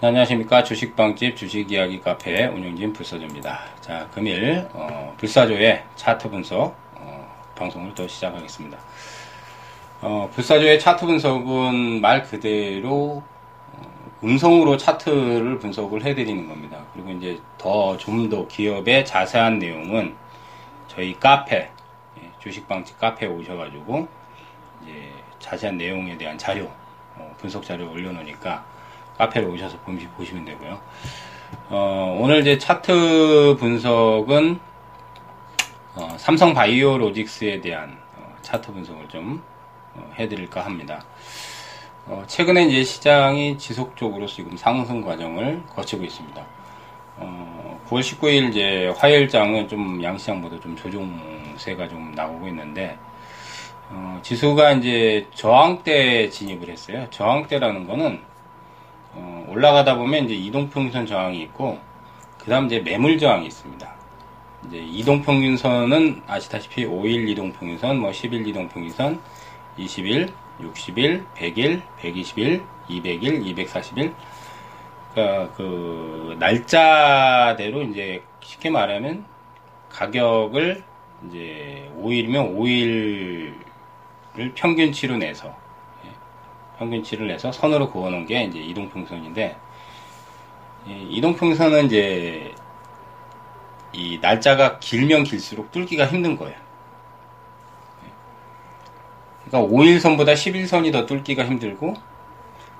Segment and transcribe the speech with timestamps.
[0.00, 3.58] 네, 안녕하십니까 주식방집 주식이야기 카페 운영진 불사조입니다.
[3.80, 8.78] 자 금일 어, 불사조의 차트 분석 어, 방송을 또 시작하겠습니다.
[10.02, 13.24] 어, 불사조의 차트 분석은 말 그대로
[13.72, 16.78] 어, 음성으로 차트를 분석을 해드리는 겁니다.
[16.92, 20.14] 그리고 이제 더 좀 더 기업의 자세한 내용은
[20.86, 21.70] 저희 카페
[22.22, 24.06] 예, 주식방집 카페에 오셔가지고
[24.84, 26.70] 이제 자세한 내용에 대한 자료
[27.16, 28.77] 어, 분석 자료 올려놓으니까
[29.18, 29.78] 카페로 오셔서
[30.16, 30.80] 보시면 되고요.
[31.70, 34.60] 어, 오늘 이제 차트 분석은
[35.96, 39.42] 어, 삼성 바이오로직스에 대한 어, 차트 분석을 좀
[39.94, 41.04] 어, 해드릴까 합니다.
[42.06, 46.40] 어, 최근에 이제 시장이 지속적으로 지금 상승 과정을 거치고 있습니다.
[47.18, 52.96] 9월 어, 19일 이제 화요일장은 좀 양시장보다 좀 조종세가 좀 나오고 있는데
[54.22, 57.06] 지수가 이제 저항대 진입을 했어요.
[57.10, 58.27] 저항대라는 거는
[59.14, 61.78] 어, 올라가다 보면 이제 이동평균선 저항이 있고
[62.38, 63.94] 그 다음 이제 매물 저항이 있습니다.
[64.66, 69.20] 이제 이동평균선은 아시다시피 5일 이동평균선, 뭐 10일 이동평균선,
[69.78, 74.14] 20일, 60일, 100일, 120일, 200일, 240일.
[75.14, 79.24] 그러니까 그 날짜대로 이제 쉽게 말하면
[79.90, 80.82] 가격을
[81.28, 85.54] 이제 5일이면 5일을 평균치로 내서
[86.78, 89.56] 평균치를 내서 선으로 그어놓은 게 이제 이동평선인데
[90.86, 92.54] 이동평선은 이제
[93.92, 96.56] 이 날짜가 길면 길수록 뚫기가 힘든 거예요.
[99.44, 101.94] 그러니까 5일선보다 10일선이 더 뚫기가 힘들고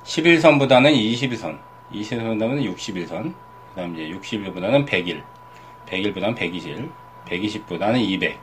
[0.05, 1.59] 10일선보다는 20일선,
[1.93, 3.35] 20일선보다는 60일선,
[3.75, 5.23] 그 다음 이제 60일보다는 100일,
[5.87, 6.91] 100일보다는 120일,
[7.27, 8.39] 120보다는 200.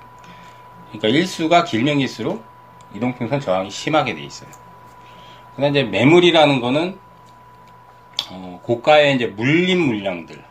[0.88, 2.44] 그러니까 일수가 길면 길수록
[2.96, 4.50] 이동평선 저항이 심하게 돼 있어요.
[5.56, 6.98] 근데 이제 매물이라는 거는
[8.30, 10.44] 어, 고가의 이제 물린 물량들,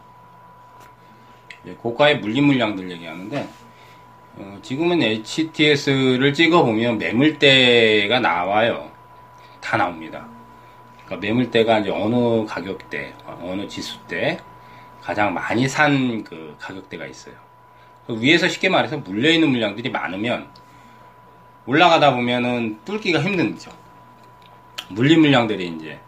[1.78, 3.48] 고가의 물린 물량들 얘기하는데
[4.36, 8.90] 어, 지금은 HTS를 찍어보면 매물대가 나와요.
[9.60, 10.26] 다 나옵니다.
[11.04, 14.38] 그러니까 매물대가 이제 어느 가격대, 어느 지수대
[15.02, 17.34] 가장 많이 산 그 가격대가 있어요.
[18.06, 20.48] 그 위에서 쉽게 말해서 물려있는 물량들이 많으면
[21.66, 23.70] 올라가다 보면은 뚫기가 힘든 거죠.
[24.88, 25.98] 물리 물량들이 이제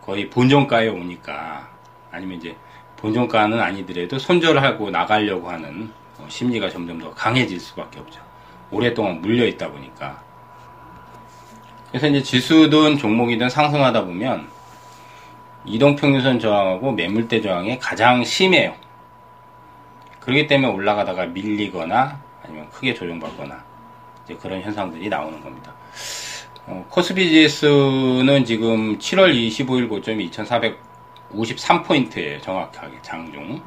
[0.00, 1.68] 거의 본종가에 오니까
[2.10, 2.56] 아니면 이제
[2.96, 8.20] 본종가는 아니더라도 손절하고 나가려고 하는 어, 심리가 점점 더 강해질 수밖에 없죠.
[8.70, 10.22] 오랫동안 물려 있다 보니까.
[11.88, 14.48] 그래서 이제 지수든 종목이든 상승하다 보면
[15.64, 18.74] 이동평균선 저항하고 매물대 저항이 가장 심해요.
[20.20, 23.64] 그렇기 때문에 올라가다가 밀리거나 아니면 크게 조정받거나
[24.24, 25.72] 이제 그런 현상들이 나오는 겁니다.
[26.66, 32.40] 어, 코스피 지수는 지금 7월 25일 고점이 2453포인트예요.
[32.40, 33.60] 정확하게 장중.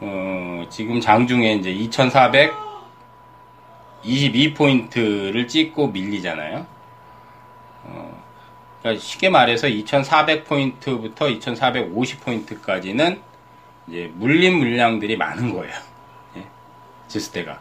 [0.00, 1.70] 어, 지금 장중에 이제
[4.02, 6.66] 2422포인트를 찍고 밀리잖아요.
[7.84, 8.22] 어,
[8.80, 13.20] 그러니까 쉽게 말해서 2400포인트부터 2450포인트까지는
[13.88, 15.74] 이제 물린 물량들이 많은 거예요.
[16.38, 16.46] 예?
[17.08, 17.60] 지수대가.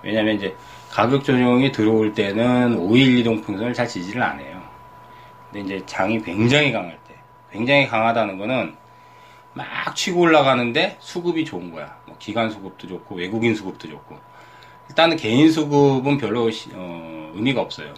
[0.04, 0.54] 왜냐면 이제
[0.90, 4.62] 가격 조정이 들어올 때는 512동평선을 잘 지지를 안 해요.
[5.50, 7.16] 근데 이제 장이 굉장히 강할 때,
[7.52, 8.76] 굉장히 강하다는 거는
[9.54, 11.98] 막 치고 올라가는데 수급이 좋은 거야.
[12.06, 14.18] 뭐 기관 수급도 좋고 외국인 수급도 좋고.
[14.90, 17.94] 일단은 개인 수급은 별로 어, 의미가 없어요.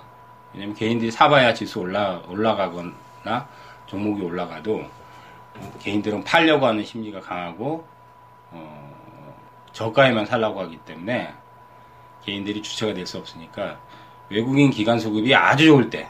[0.53, 3.47] 왜냐면 개인들이 사봐야 지수 올라 올라가거나
[3.87, 4.83] 종목이 올라가도
[5.79, 7.87] 개인들은 팔려고 하는 심리가 강하고
[8.51, 9.35] 어,
[9.71, 11.33] 저가에만 살라고 하기 때문에
[12.25, 13.79] 개인들이 주체가 될 수 없으니까
[14.29, 16.07] 외국인 기관 수급이 아주 좋을 때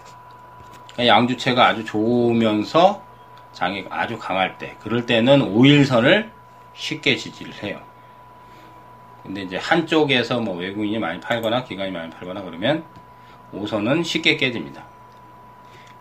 [0.97, 3.02] 양주체가 아주 좋으면서
[3.53, 6.31] 장이 아주 강할 때 그럴 때는 5일선을
[6.73, 7.81] 쉽게 지지를 해요.
[9.21, 12.83] 근데 이제 한쪽에서 뭐 외국인이 많이 팔거나 기관이 많이 팔거나 그러면
[13.53, 14.83] 5선은 쉽게 깨집니다.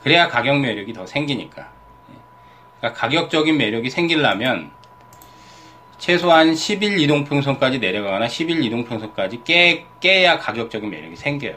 [0.03, 1.71] 그래야 가격 매력이 더 생기니까.
[2.79, 4.73] 그러니까 가격적인 매력이 생기려면
[5.99, 11.55] 최소한 10일 이동평선까지 내려가거나 10일 이동평선까지 깨, 깨야 가격적인 매력이 생겨요.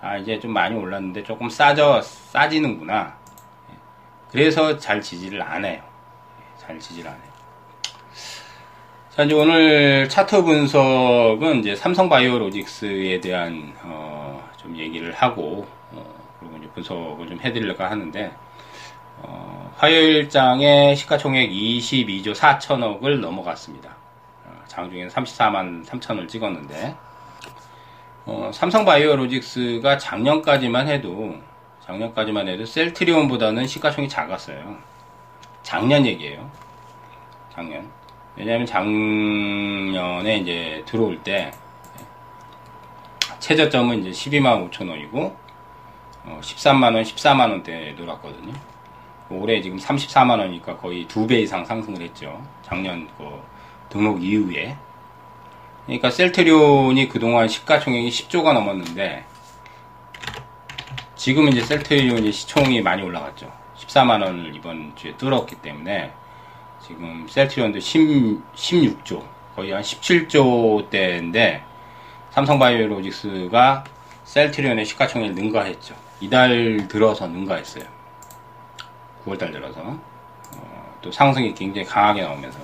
[0.00, 3.19] 아, 이제 좀 많이 올랐는데 조금 싸져, 싸지는구나.
[4.30, 5.82] 그래서 잘 지지를 안 해요.
[6.58, 7.30] 잘 지지를 안 해요.
[9.10, 16.04] 자, 이제 오늘 차트 분석은 이제 삼성바이오로직스에 대한, 어, 좀 얘기를 하고, 어,
[16.38, 18.32] 그리고 이제 분석을 좀 해드리려고 하는데,
[19.18, 23.90] 어, 화요일장에 시가총액 22조 4천억을 넘어갔습니다.
[24.46, 26.94] 어, 장중에 34만 3천을 찍었는데,
[28.26, 31.34] 어, 삼성바이오로직스가 작년까지만 해도
[31.86, 34.76] 작년까지만 해도 셀트리온보다는 시가총이 작았어요.
[35.62, 36.50] 작년 얘기예요.
[37.52, 37.90] 작년.
[38.36, 41.50] 왜냐하면 작년에 이제 들어올 때
[43.38, 45.36] 최저점은 이제 12만 5천 원이고
[46.24, 48.52] 어, 13만 원, 14만 원대 놀았거든요.
[49.30, 52.42] 올해 지금 34만 원이니까 거의 두 배 이상 상승을 했죠.
[52.62, 53.24] 작년 그
[53.88, 54.76] 등록 이후에.
[55.86, 59.24] 그러니까 셀트리온이 그동안 시가총액이 10조가 넘었는데
[61.20, 63.52] 지금은 이제 셀트리온이 시총이 많이 올라갔죠.
[63.76, 66.10] 14만 원을 이번 주에 뚫었기 때문에
[66.82, 69.22] 지금 셀트리온도 10, 16조
[69.54, 71.62] 거의 한 17조 대인데
[72.30, 73.84] 삼성바이오로직스가
[74.24, 75.94] 셀트리온의 시가총액을 능가했죠.
[76.22, 77.84] 이달 들어서 능가했어요.
[79.26, 79.98] 9월달 들어서
[80.56, 82.58] 어, 또 상승이 굉장히 강하게 나오면서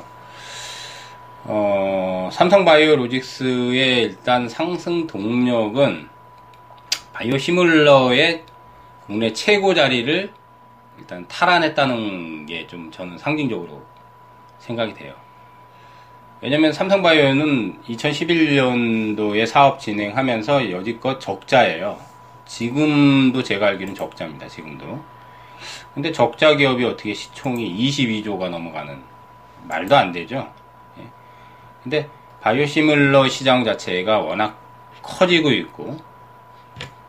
[1.44, 6.15] 어, 삼성바이오로직스의 일단 상승 동력은
[7.16, 8.44] 바이오 시뮬러의
[9.06, 10.30] 국내 최고 자리를
[10.98, 13.82] 일단 탈환했다는 게 좀 저는 상징적으로
[14.58, 15.14] 생각이 돼요.
[16.42, 21.98] 왜냐면 삼성바이오는 2011년도에 사업 진행하면서 여지껏 적자예요.
[22.44, 24.46] 지금도 제가 알기로는 적자입니다.
[24.48, 25.02] 지금도.
[25.94, 28.94] 근데 적자 기업이 어떻게 시총이 22조가 넘어가는
[29.64, 30.52] 말도 안 되죠.
[30.98, 31.04] 예.
[31.82, 32.10] 근데
[32.42, 34.58] 바이오시뮬러 시장 자체가 워낙
[35.02, 35.98] 커지고 있고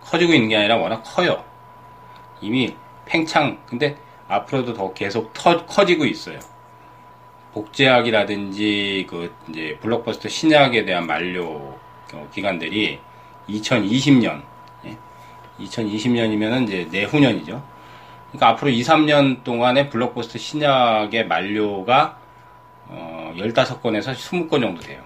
[0.10, 1.44] 커지고 있는 게 아니라 워낙 커요.
[2.42, 2.74] 이미
[3.06, 3.98] 팽창 근데
[4.28, 6.40] 앞으로도 더 계속 터, 커지고 있어요.
[7.54, 11.78] 복제약이라든지 그 이제 블록버스터 신약에 대한 만료
[12.34, 13.00] 기간들이
[13.50, 14.44] 2020년
[14.86, 14.98] 예?
[15.60, 17.64] 2020년이면은 이제 내후년이죠.
[18.28, 22.18] 그러니까 앞으로 2, 3년 동안에 블록버스터 신약의 만료가
[22.90, 25.02] 어, 15건에서 20건 정도 돼요.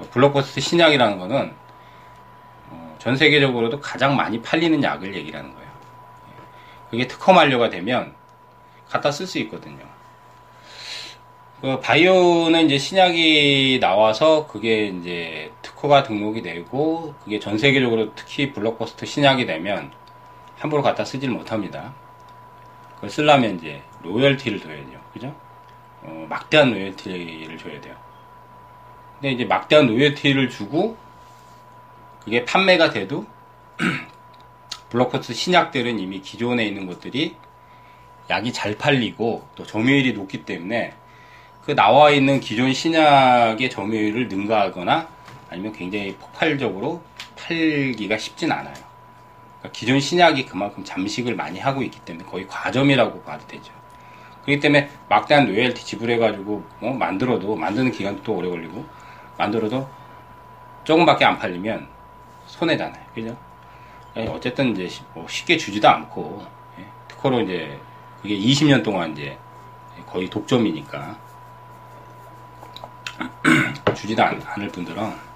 [0.00, 0.06] 예.
[0.08, 1.59] 블록버스터 신약이라는 거는 어,
[3.00, 5.70] 전 세계적으로도 가장 많이 팔리는 약을 얘기하는 거예요.
[6.28, 6.90] 예.
[6.90, 8.14] 그게 특허 만료가 되면
[8.88, 9.78] 갖다 쓸 수 있거든요.
[11.62, 19.06] 그 바이오는 이제 신약이 나와서 그게 이제 특허가 등록이 되고 그게 전 세계적으로 특히 블록버스터
[19.06, 19.92] 신약이 되면
[20.58, 21.94] 함부로 갖다 쓰질 못합니다.
[22.96, 25.00] 그걸 쓰려면 이제 로열티를 줘야죠.
[25.12, 25.34] 그죠?
[26.02, 27.94] 어, 막대한 로열티를 줘야 돼요.
[29.14, 30.98] 근데 이제 막대한 로열티를 주고
[32.24, 33.26] 그게 판매가 돼도
[34.90, 37.36] 블록버스터 신약들은 이미 기존에 있는 것들이
[38.28, 40.94] 약이 잘 팔리고 또 점유율이 높기 때문에
[41.64, 45.08] 그 나와 있는 기존 신약의 점유율을 능가하거나
[45.50, 47.02] 아니면 굉장히 폭발적으로
[47.36, 48.74] 팔기가 쉽진 않아요.
[49.58, 53.72] 그러니까 기존 신약이 그만큼 잠식을 많이 하고 있기 때문에 거의 과점이라고 봐도 되죠.
[54.44, 58.84] 그렇기 때문에 막대한 로열티 지불해가지고 뭐 만들어도 만드는 기간도 또 오래 걸리고
[59.36, 59.88] 만들어도
[60.84, 61.88] 조금밖에 안 팔리면
[62.50, 63.02] 손해잖아요.
[63.14, 63.36] 그죠?
[64.28, 66.44] 어쨌든 이제 뭐 쉽게 주지도 않고
[66.78, 67.78] 예, 특허로 이제
[68.20, 69.38] 그게 20년 동안 이제
[70.06, 71.16] 거의 독점이니까
[73.94, 75.30] 주지도 않, 을 분들은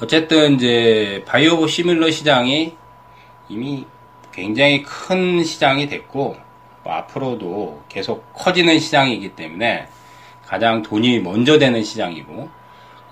[0.00, 2.76] 어쨌든 이제 바이오 시뮬러 시장이
[3.48, 3.86] 이미
[4.32, 6.36] 굉장히 큰 시장이 됐고
[6.82, 9.86] 뭐 앞으로도 계속 커지는 시장이기 때문에
[10.44, 12.61] 가장 돈이 먼저 되는 시장이고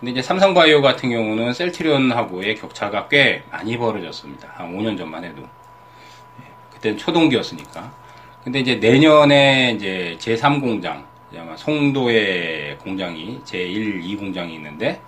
[0.00, 4.48] 근데 이제 삼성바이오 같은 경우는 셀트리온하고의 격차가 꽤 많이 벌어졌습니다.
[4.56, 5.42] 한 5년 전만 해도.
[5.42, 7.92] 예, 그때는 초동기였으니까.
[8.42, 11.04] 근데 이제 내년에 이제 제3공장,
[11.36, 15.02] 아마 송도에 공장이 제1, 2공장이 있는데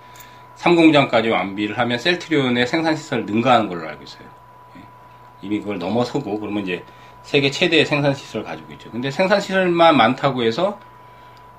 [0.56, 4.28] 3공장까지 완비를 하면 셀트리온의 생산시설을 능가하는 걸로 알고 있어요.
[4.76, 4.80] 예,
[5.40, 6.84] 이미 그걸 넘어서고 그러면 이제
[7.22, 8.90] 세계 최대의 생산시설을 가지고 있죠.
[8.90, 10.78] 근데 생산시설만 많다고 해서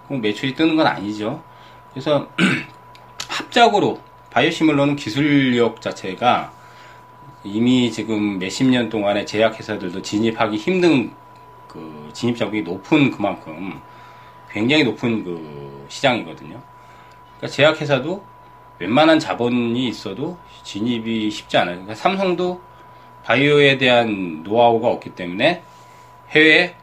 [0.08, 1.44] 매출이 뜨는 건 아니죠.
[1.92, 2.28] 그래서
[3.54, 4.00] 합작으로
[4.32, 6.52] 바이오시뮬러는 기술력 자체가
[7.44, 11.12] 이미 지금 몇십 년 동안의 제약회사들도 진입하기 힘든
[11.68, 13.80] 그 진입 자국이 높은 그만큼
[14.50, 16.62] 굉장히 높은 그 시장이거든요.
[17.38, 18.24] 그러니까 제약회사도
[18.80, 21.76] 웬만한 자본이 있어도 진입이 쉽지 않아요.
[21.76, 22.60] 그러니까 삼성도
[23.24, 25.64] 바이오에 대한 노하우가 없기 때문에
[26.32, 26.76] 해외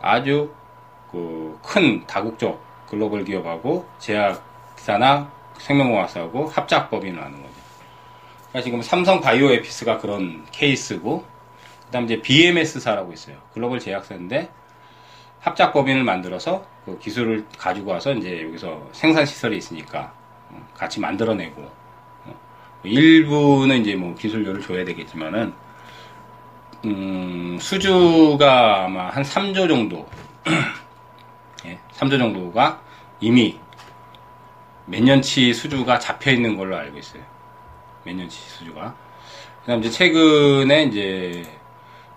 [0.00, 0.50] 아주
[1.10, 7.54] 그 큰 다국적 글로벌 기업하고 제약사나 생명공학사하고 합작법인을 하는 거죠.
[8.48, 11.24] 그러니까 지금 삼성 바이오 에피스가 그런 케이스고,
[11.86, 13.36] 그 다음 이제 BMS사라고 있어요.
[13.52, 14.50] 글로벌 제약사인데,
[15.40, 20.12] 합작법인을 만들어서 그 기술을 가지고 와서 이제 여기서 생산시설이 있으니까
[20.50, 22.36] 어, 같이 만들어내고, 어,
[22.82, 25.52] 일부는 이제 뭐 기술료를 줘야 되겠지만은,
[26.86, 30.08] 음, 수주가 아마 한 3조 정도,
[31.66, 32.80] 예, 3조 정도가
[33.20, 33.58] 이미
[34.90, 37.22] 몇 년치 수주가 잡혀 있는 걸로 알고 있어요.
[38.02, 38.96] 몇 년치 수주가.
[39.60, 41.44] 그 다음 이제 최근에 이제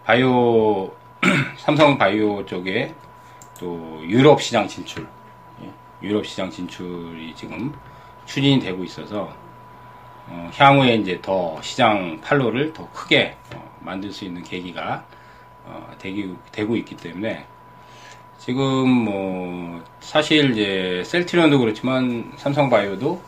[0.06, 0.92] 바이오,
[1.58, 2.96] 삼성 바이오 쪽에
[3.60, 5.08] 또 유럽 시장 진출,
[5.62, 7.72] 예, 유럽 시장 진출이 지금
[8.26, 9.32] 추진이 되고 있어서
[10.28, 15.06] 어, 향후에 이제 더 시장 판로를 더 크게 어, 만들 수 있는 계기가
[15.66, 17.46] 어, 되기, 되고 있기 때문에
[18.38, 23.22] 지금 뭐 사실 이제 셀트리온도 그렇지만 삼성바이오도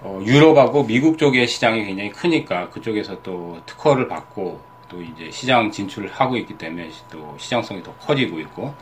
[0.00, 6.10] 어, 유럽하고 미국 쪽의 시장이 굉장히 크니까 그쪽에서 또 특허를 받고 또 이제 시장 진출을
[6.12, 8.74] 하고 있기 때문에 또 시장성이 더 커지고 있고.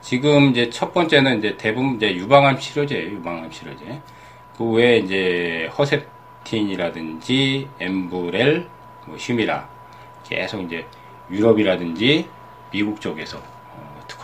[0.00, 4.00] 지금 이제 첫 번째는 이제 대부분 이제 유방암 치료제예요 유방암 치료제.
[4.56, 8.66] 그 외에 이제 허셉틴이라든지 엠브렐
[9.06, 9.68] 뭐 휴미라.
[10.24, 10.86] 계속 이제
[11.30, 12.28] 유럽이라든지
[12.70, 13.42] 미국 쪽에서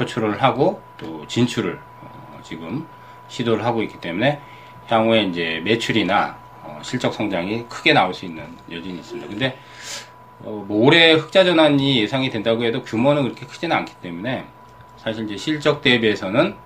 [0.04, 2.86] 출원을 하고 또 진출을 어, 지금
[3.28, 4.40] 시도를 하고 있기 때문에
[4.86, 9.28] 향후에 이제 매출이나 어, 실적 성장이 크게 나올 수 있는 여진이 있습니다.
[9.28, 9.58] 근데
[10.40, 14.44] 어, 뭐 올해 흑자 전환이 예상이 된다고 해도 규모는 그렇게 크지는 않기 때문에
[14.96, 16.56] 사실 이제 실적 대비해서는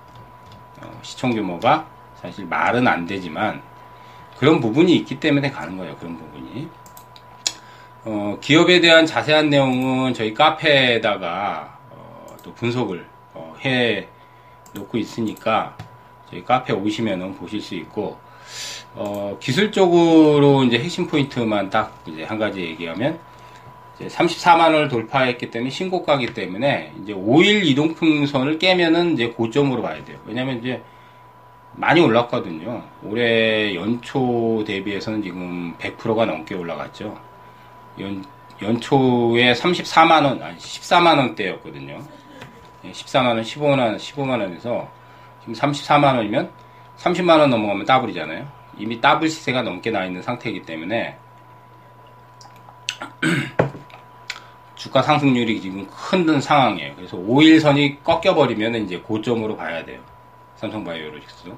[0.81, 3.63] 어, 시총 규모가 사실 말은 안 되지만
[4.39, 5.97] 그런 부분이 있기 때문에 가는 거예요.
[5.97, 6.69] 그런 부분이.
[8.05, 11.79] 어, 기업에 대한 자세한 내용은 저희 카페에다가
[12.43, 13.05] 또 분석을
[13.39, 14.09] 어, 해
[14.75, 15.77] 놓고 있으니까
[16.29, 18.19] 저희 카페 오시면은 보실 수 있고
[18.95, 23.19] 어, 기술적으로 이제 핵심 포인트만 딱 이제 한 가지 얘기하면
[23.97, 30.19] 이제 34만 원을 돌파했기 때문에 신고가기 때문에 이제 5일 이동평선을 깨면은 이제 고점으로 봐야 돼요.
[30.27, 30.83] 왜냐면 이제
[31.75, 32.83] 많이 올랐거든요.
[33.05, 37.19] 올해 연초 대비해서는 지금 100%가 넘게 올라갔죠.
[38.01, 38.25] 연,
[38.61, 42.03] 연초에 34만원, 아니 14만원대였거든요.
[42.93, 44.89] 14만원, 15만원, 15만원에서
[45.41, 46.51] 지금 34만원이면
[46.99, 48.47] 30만원 넘어가면 더블이잖아요.
[48.79, 51.17] 이미 더블 시세가 넘게 나 있는 상태이기 때문에
[54.77, 56.95] 주가 상승률이 지금 흔든 상황이에요.
[56.95, 60.01] 그래서 5일선이 꺾여버리면 이제 고점으로 봐야 돼요.
[60.57, 61.53] 삼성바이오로직스.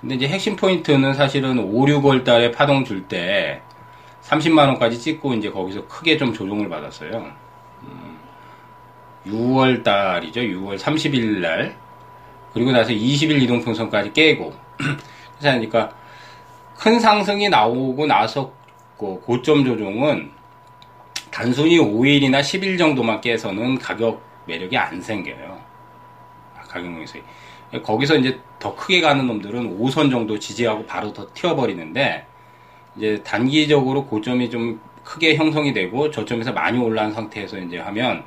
[0.00, 3.62] 근데 이제 핵심 포인트는 사실은 5, 6월 달에 파동 줄 때
[4.22, 7.32] 30만원까지 찍고 이제 거기서 크게 좀 조정을 받았어요.
[9.26, 10.40] 6월 달이죠.
[10.40, 11.76] 6월 30일 날.
[12.52, 14.52] 그리고 나서 20일 이동평선까지 깨고.
[15.38, 15.92] 그러니까
[16.76, 18.52] 큰 상승이 나오고 나서
[18.96, 20.30] 고점 조정은
[21.30, 25.60] 단순히 5일이나 10일 정도만 깨서는 가격 매력이 안 생겨요.
[26.68, 27.22] 가격 매력이.
[27.82, 32.24] 거기서 이제 더 크게 가는 놈들은 5선 정도 지지하고 바로 더 튀어버리는데
[32.96, 38.24] 이제 단기적으로 고점이 좀 크게 형성이 되고 저점에서 많이 올라온 상태에서 이제 하면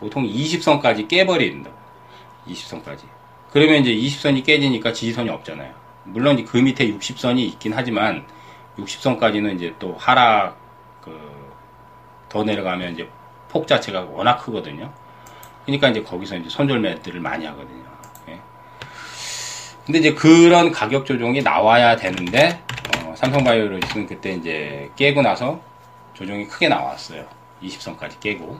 [0.00, 1.70] 보통 20선까지 깨버린다.
[2.48, 3.00] 20선까지.
[3.52, 5.72] 그러면 이제 20선이 깨지니까 지지선이 없잖아요.
[6.04, 8.24] 물론 그 밑에 60선이 있긴 하지만
[8.78, 10.56] 60선까지는 이제 또 하락
[11.02, 11.40] 그
[12.30, 13.06] 더 내려가면 이제
[13.50, 14.90] 폭 자체가 워낙 크거든요.
[15.66, 17.84] 그러니까 이제 거기서 이제 손절매들을 많이 하거든요.
[18.28, 18.38] 예.
[19.84, 22.62] 근데 이제 그런 가격 조정이 나와야 되는데
[23.04, 25.60] 어, 삼성바이오로직스는 그때 이제 깨고 나서
[26.14, 27.26] 조정이 크게 나왔어요.
[27.62, 28.58] 20선까지 깨고.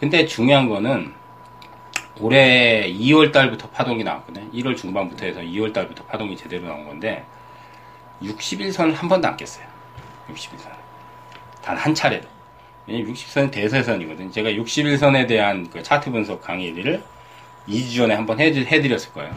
[0.00, 1.12] 근데 중요한 거는
[2.20, 4.50] 올해 2월 달부터 파동이 나왔거든요.
[4.50, 7.24] 1월 중반부터 해서 2월 달부터 파동이 제대로 나온 건데
[8.22, 9.64] 60일선을 한 번도 안 깼어요.
[10.30, 10.70] 60일선.
[11.62, 12.26] 단 한 차례도.
[12.86, 14.30] 왜냐면 60선은 대세선이거든요.
[14.30, 17.02] 제가 60일선에 대한 그 차트 분석 강의를
[17.68, 19.34] 2주 전에 한번 해드렸을 거예요.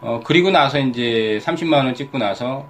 [0.00, 2.66] 어, 그리고 나서 이제 30만원 찍고 나서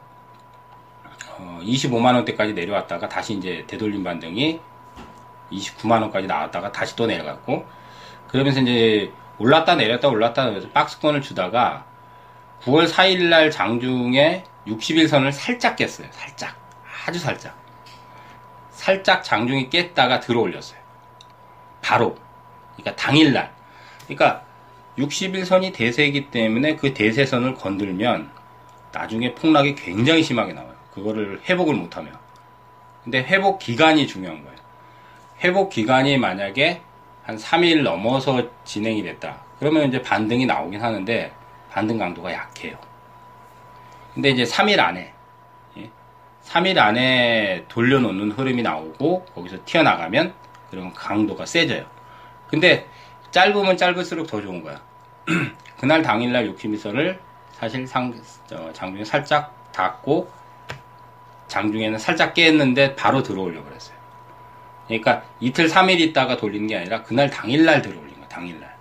[1.38, 4.60] 어, 25만원대까지 내려왔다가 다시 이제 되돌림 반등이
[5.52, 7.66] 29만원까지 나왔다가 다시 또 내려갔고
[8.28, 11.84] 그러면서 이제 올랐다 내렸다 올랐다 내려서 박스권을 주다가
[12.62, 16.08] 9월 4일날 장중에 60일선을 살짝 깼어요.
[16.12, 16.56] 살짝.
[17.06, 17.56] 아주 살짝.
[18.70, 20.78] 살짝 장중에 깼다가 들어 올렸어요.
[21.80, 22.16] 바로.
[22.76, 23.52] 그러니까 당일날.
[24.06, 24.44] 그러니까
[24.98, 28.30] 60일선이 대세이기 때문에 그 대세선을 건들면
[28.92, 30.74] 나중에 폭락이 굉장히 심하게 나와요.
[30.92, 32.16] 그거를 회복을 못하면.
[33.02, 34.51] 근데 회복 기간이 중요한 거예요.
[35.42, 36.82] 회복 기간이 만약에
[37.24, 39.42] 한 3일 넘어서 진행이 됐다.
[39.58, 41.32] 그러면 이제 반등이 나오긴 하는데
[41.70, 42.76] 반등 강도가 약해요.
[44.14, 45.12] 근데 이제 3일 안에
[46.44, 50.34] 3일 예, 안에 돌려놓는 흐름이 나오고 거기서 튀어나가면
[50.70, 51.86] 그러면 강도가 세져요.
[52.48, 52.86] 근데
[53.30, 54.80] 짧으면 짧을수록 더 좋은 거야.
[55.78, 57.18] 그날 당일날 욕심미서를
[57.52, 58.12] 사실 상,
[58.72, 60.30] 장중에 살짝 닫고
[61.48, 64.01] 장중에는 살짝 깼는데 바로 들어오려고 그랬어요.
[64.86, 68.72] 그러니까 이틀 3일 있다가 돌리는 게 아니라 그날 당일날 들어올린 거야, 당일날.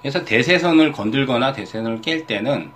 [0.00, 2.72] 그래서 대세선을 건들거나 대세선을 깰 때는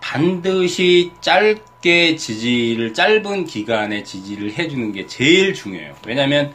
[0.00, 5.94] 반드시 짧게 지지를, 짧은 기간에 지지를 해주는 게 제일 중요해요.
[6.06, 6.54] 왜냐면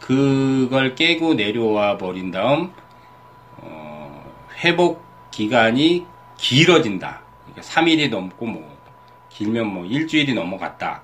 [0.00, 2.72] 그걸 깨고 내려와 버린 다음
[3.58, 4.24] 어,
[4.64, 7.20] 회복 기간이 길어진다.
[7.44, 8.78] 그러니까 3일이 넘고 뭐
[9.30, 11.02] 길면 뭐 일주일이 넘어갔다.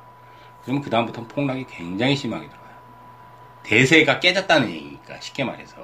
[0.62, 2.63] 그러면 그 다음부터는 폭락이 굉장히 심하게 들어요.
[3.64, 5.76] 대세가 깨졌다는 얘기니까 쉽게 말해서.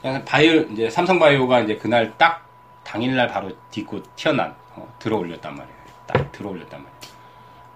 [0.00, 2.46] 그냥 바이오 이제 삼성 바이오가 이제 그날 딱
[2.84, 5.76] 당일날 바로 딛고 튀어난 어, 들어 올렸단 말이에요.
[6.06, 6.98] 딱 들어 올렸단 말이에요.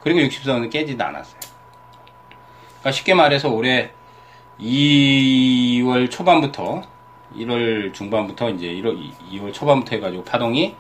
[0.03, 1.41] 그리고 60선은 깨지도 않았어요.
[2.81, 3.91] 그러니까 쉽게 말해서 올해
[4.61, 6.83] 2월 초반부터
[7.37, 10.77] 1월 중반부터 이제 1월 2월 초반부터 해가지고 파동이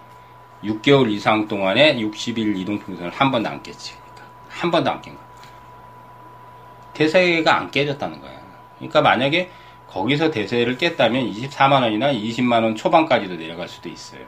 [0.64, 3.94] 6개월 이상 동안에 60일 이동평선을 한 번도 안 깼지.
[3.96, 5.24] 그러니까 한 번도 안 깬 거야.
[6.94, 8.40] 대세가 안 깨졌다는 거야.
[8.78, 9.50] 그러니까 만약에
[9.88, 14.20] 거기서 대세를 깼다면 24만 원이나 20만 원 초반까지도 내려갈 수도 있어요.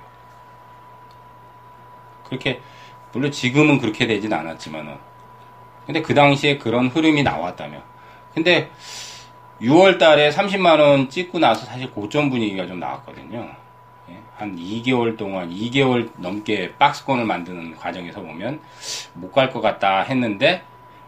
[2.24, 2.60] 그렇게,
[3.12, 4.96] 물론 지금은 그렇게 되진 않았지만은.
[5.86, 7.82] 근데 그 당시에 그런 흐름이 나왔다면.
[8.34, 8.70] 근데
[9.60, 13.48] 6월 달에 30만 원 찍고 나서 사실 고점 분위기가 좀 나왔거든요.
[14.10, 18.60] 예, 한 2개월 동안, 2개월 넘게 박스권을 만드는 과정에서 보면
[19.14, 20.62] 못 갈 것 같다 했는데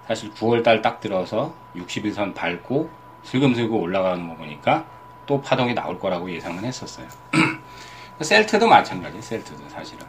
[0.06, 2.88] 사실 9월달 딱 들어서 60일선 밟고
[3.24, 4.86] 슬금슬금 올라가는 거 보니까
[5.26, 7.06] 또 파동이 나올 거라고 예상은 했었어요.
[8.20, 10.06] 셀트도 마찬가지, 셀트도 사실은.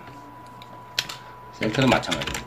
[1.54, 2.42] 셀트도 마찬가지.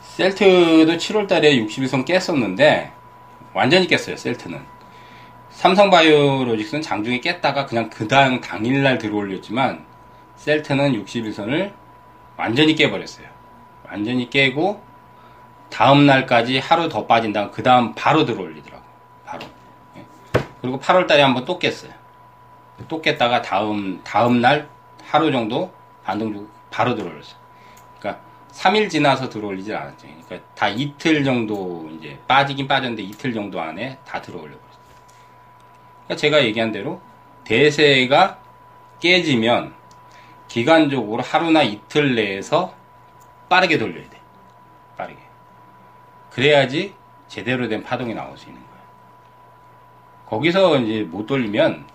[0.00, 2.92] 셀트도 7월달에 60일선 깼었는데
[3.52, 4.58] 완전히 깼어요, 셀트는.
[5.50, 9.84] 삼성바이오로직스는 장중에 깼다가 그냥 그 다음 당일날 들어올렸지만
[10.36, 11.72] 셀트는 60일선을
[12.36, 13.26] 완전히 깨버렸어요.
[13.88, 14.85] 완전히 깨고
[15.70, 18.84] 다음 날까지 하루 더 빠진 다음 그 다음 바로 들어올리더라고.
[19.24, 19.46] 바로.
[19.96, 20.04] 예.
[20.60, 21.92] 그리고 8월 달에 한번 또 깼어요.
[22.88, 24.68] 또 깼다가 다음 다음 날
[25.04, 25.72] 하루 정도
[26.04, 27.36] 반등 주고 바로 들어올렸어요.
[27.98, 30.06] 그러니까 3일 지나서 들어올리질 않았죠.
[30.26, 34.84] 그러니까 다 이틀 정도 이제 빠지긴 빠졌는데 이틀 정도 안에 다 들어올려 버렸어요.
[36.04, 37.00] 그러니까 제가 얘기한 대로
[37.44, 38.38] 대세가
[39.00, 39.74] 깨지면
[40.48, 42.74] 기간적으로 하루나 이틀 내에서
[43.48, 44.20] 빠르게 돌려야 돼.
[44.96, 45.18] 빠르게
[46.36, 46.92] 그래야지
[47.28, 48.82] 제대로 된 파동이 나올 수 있는 거예요.
[50.26, 51.86] 거기서 이제 못 돌리면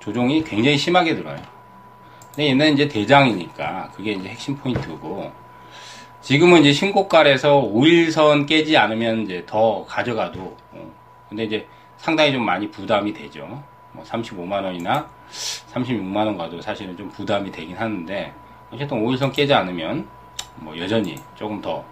[0.00, 1.40] 조종이 굉장히 심하게 들어요.
[2.30, 5.30] 근데 얘는 이제 대장이니까 그게 이제 핵심 포인트고
[6.22, 10.92] 지금은 이제 신고가에서 5일선 깨지 않으면 이제 더 가져가도 어.
[11.28, 13.62] 근데 이제 상당히 좀 많이 부담이 되죠.
[13.92, 18.34] 뭐 35만 원이나 36만 원 가도 사실은 좀 부담이 되긴 하는데
[18.72, 20.08] 어쨌든 5일선 깨지 않으면
[20.56, 21.84] 뭐 여전히 조금 더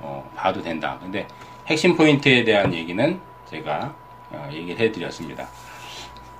[0.00, 0.98] 어, 봐도 된다.
[1.00, 1.26] 근데
[1.66, 3.94] 핵심 포인트에 대한 얘기는 제가
[4.30, 5.46] 어, 얘기를 해드렸습니다.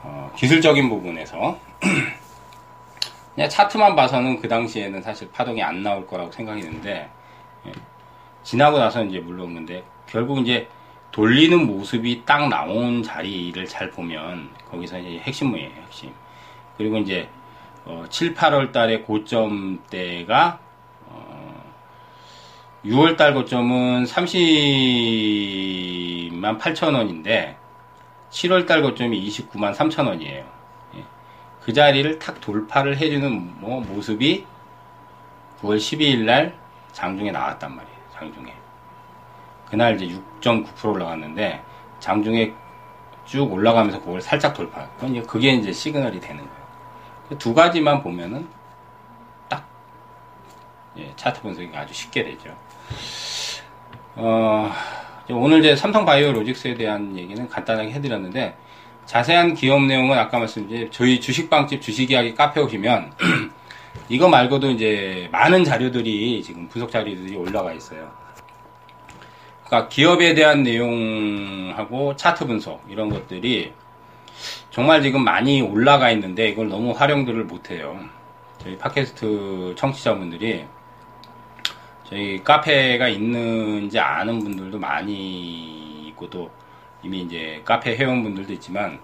[0.02, 1.58] 어, 기술적인 부분에서
[3.34, 7.08] 그냥 차트만 봐서는 그 당시에는 사실 파동이 안 나올 거라고 생각했는데
[7.66, 7.72] 예,
[8.42, 10.68] 지나고 나서 이제 물론 근데 결국 이제
[11.10, 16.12] 돌리는 모습이 딱 나온 자리를 잘 보면 거기서 이제 핵심이에요 핵심
[16.76, 17.28] 그리고 이제
[17.84, 20.60] 어, 7, 8월 달에 고점대가
[22.84, 27.56] 6월달 고점은 30만 28,000원인데
[28.30, 30.44] 7월달 고점이 29만 3천 원이에요.
[31.62, 34.44] 그 자리를 탁 돌파를 해주는 뭐 모습이
[35.62, 36.54] 9월 12일 날
[36.92, 37.96] 장중에 나왔단 말이에요.
[38.12, 38.52] 장중에.
[39.70, 41.62] 그날 이제 6.9% 올라갔는데
[42.00, 42.52] 장중에
[43.24, 44.86] 쭉 올라가면서 그걸 살짝 돌파.
[45.26, 46.64] 그게 이제 시그널이 되는 거예요.
[47.30, 48.46] 그두 가지만 보면은
[49.48, 49.66] 딱
[50.98, 52.54] 예, 차트 분석이 아주 쉽게 되죠.
[54.16, 54.70] 어,
[55.30, 58.56] 오늘 이제 삼성 바이오 로직스에 대한 얘기는 간단하게 해드렸는데
[59.06, 63.12] 자세한 기업 내용은 아까 말씀드린 저희 주식방집 주식이야기 카페 오시면
[64.08, 68.12] 이거 말고도 이제 많은 자료들이 지금 분석 자료들이 올라가 있어요.
[69.64, 73.72] 그러니까 기업에 대한 내용하고 차트 분석 이런 것들이
[74.70, 77.98] 정말 지금 많이 올라가 있는데 이걸 너무 활용들을 못해요.
[78.58, 80.64] 저희 팟캐스트 청취자분들이
[82.14, 86.48] 저희 카페가 있는지 아는 분들도 많이 있고 또
[87.02, 89.00] 이미 이제 카페 회원분들도 있지만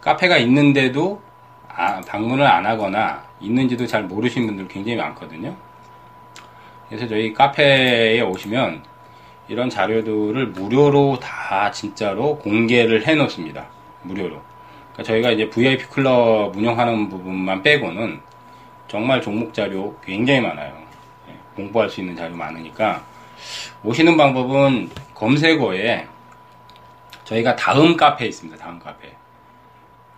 [0.00, 1.20] 카페가 있는데도
[1.66, 5.56] 아, 방문을 안 하거나 있는지도 잘 모르시는 분들 굉장히 많거든요.
[6.88, 8.84] 그래서 저희 카페에 오시면
[9.48, 13.66] 이런 자료들을 무료로 다 진짜로 공개를 해 놓습니다.
[14.02, 14.40] 무료로.
[14.92, 18.20] 그러니까 저희가 이제 VIP 클럽 운영하는 부분만 빼고는
[18.86, 20.81] 정말 종목 자료 굉장히 많아요.
[21.52, 23.04] 예, 공부할 수 있는 자료 많으니까
[23.84, 26.06] 오시는 방법은 검색어에
[27.24, 28.62] 저희가 다음 카페에 있습니다.
[28.62, 29.12] 다음 카페.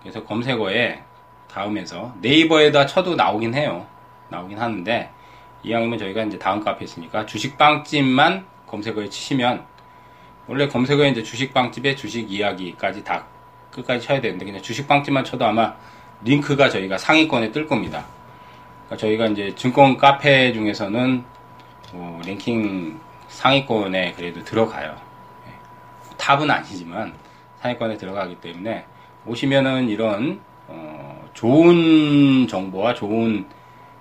[0.01, 1.03] 그래서 검색어에
[1.51, 3.87] 다음에서 네이버에다 쳐도 나오긴 해요.
[4.29, 5.11] 나오긴 하는데
[5.62, 9.64] 이왕이면 저희가 이제 다음 카페 있으니까 주식빵집만 검색어에 치시면
[10.47, 13.25] 원래 검색어에 이제 주식빵집의 주식 이야기까지 다
[13.70, 15.75] 끝까지 쳐야 되는데 그냥 주식빵집만 쳐도 아마
[16.23, 18.05] 링크가 저희가 상위권에 뜰 겁니다.
[18.94, 21.24] 그러니까 저희가 이제 증권 카페 중에서는
[21.92, 24.96] 뭐 랭킹 상위권에 그래도 들어가요.
[25.46, 26.16] 예.
[26.16, 27.14] 탑은 아니지만
[27.61, 28.85] 상위권에 들어가기 때문에
[29.26, 33.46] 오시면은 이런 어 좋은 정보와 좋은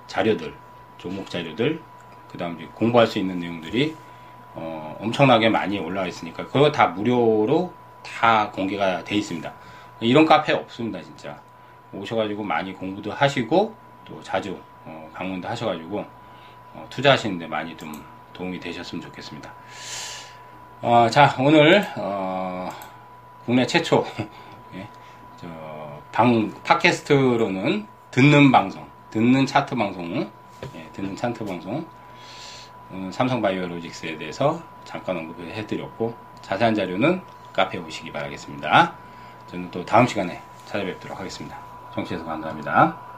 [0.07, 0.53] 자료들,
[0.97, 1.81] 종목 자료들,
[2.31, 3.95] 그 다음 에 공부할 수 있는 내용들이
[4.55, 9.51] 어 엄청나게 많이 올라와 있으니까 그거 다 무료로 다 공개가 돼 있습니다.
[10.01, 11.39] 이런 카페 없습니다, 진짜.
[11.93, 13.75] 오셔가지고 많이 공부도 하시고
[14.05, 16.05] 또 자주 어, 방문도 하셔가지고
[16.73, 17.93] 어, 투자하시는데 많이 좀
[18.33, 19.51] 도움이 되셨으면 좋겠습니다.
[20.81, 22.69] 어, 자 오늘 어,
[23.45, 24.05] 국내 최초
[24.75, 24.87] 예,
[26.11, 30.29] 방 팟캐스트로는 듣는 방송, 듣는 차트 방송,
[30.75, 31.85] 예, 듣는 차트 방송
[32.91, 37.21] 음, 삼성바이오로직스에 대해서 잠깐 언급을 해드렸고 자세한 자료는
[37.53, 38.93] 카페에 오시기 바라겠습니다.
[39.47, 41.57] 저는 또 다음 시간에 찾아뵙도록 하겠습니다.
[41.93, 43.12] 청취해서 감사합니다.